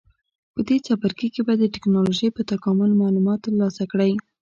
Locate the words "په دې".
0.53-0.77